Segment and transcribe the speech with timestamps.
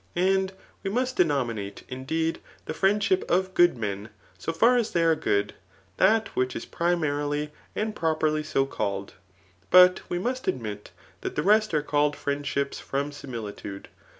[0.15, 0.51] And
[0.83, 5.53] }P7e must denominate, indeed, the friendship of good men so far as they are good,
[5.97, 9.13] that which is primarily and pro perly 80 called;
[9.69, 10.89] but we must admit
[11.21, 13.89] that the rest are called friendships from similitude.